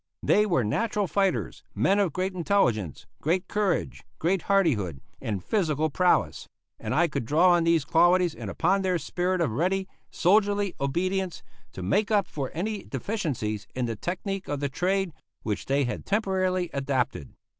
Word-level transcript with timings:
They 0.23 0.47
were 0.47 0.63
natural 0.63 1.05
fighters, 1.05 1.61
men 1.75 1.99
of 1.99 2.11
great 2.11 2.33
intelligence, 2.33 3.05
great 3.21 3.47
courage, 3.47 4.03
great 4.17 4.41
hardihood, 4.49 4.99
and 5.21 5.43
physical 5.43 5.91
prowess; 5.91 6.47
and 6.79 6.95
I 6.95 7.07
could 7.07 7.23
draw 7.23 7.51
on 7.51 7.65
these 7.65 7.85
qualities 7.85 8.33
and 8.33 8.49
upon 8.49 8.81
their 8.81 8.97
spirit 8.97 9.41
of 9.41 9.51
ready, 9.51 9.87
soldierly 10.09 10.73
obedience 10.81 11.43
to 11.73 11.83
make 11.83 12.09
up 12.09 12.25
for 12.25 12.49
any 12.55 12.81
deficiencies 12.83 13.67
in 13.75 13.85
the 13.85 13.95
technique 13.95 14.47
of 14.47 14.59
the 14.59 14.69
trade 14.69 15.13
which 15.43 15.67
they 15.67 15.83
had 15.83 16.03
temporarily 16.07 16.71
adopted. 16.73 17.35